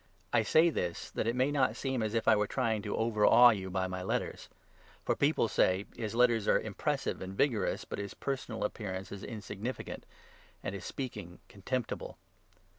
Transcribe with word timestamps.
I 0.33 0.41
say 0.41 0.71
this, 0.71 1.11
that 1.11 1.27
it 1.27 1.35
may 1.35 1.51
not 1.51 1.75
seem 1.75 2.01
as 2.01 2.15
if 2.15 2.27
I 2.27 2.35
were 2.35 2.47
trying 2.47 2.77
9 2.77 2.81
to 2.81 2.95
overawe 2.97 3.51
you 3.51 3.69
by 3.69 3.85
my 3.85 4.01
letters. 4.01 4.49
For 5.05 5.15
people 5.15 5.47
say" 5.47 5.85
His 5.95 6.15
letters 6.15 6.47
are 6.47 6.57
10 6.57 6.65
impressive 6.65 7.21
and 7.21 7.35
vigorous, 7.37 7.85
but 7.85 7.99
his 7.99 8.15
personal 8.15 8.63
appearance 8.63 9.11
is 9.11 9.23
in 9.23 9.43
significant 9.43 10.07
and 10.63 10.73
his 10.73 10.85
speaking 10.85 11.37
contemptible." 11.47 12.17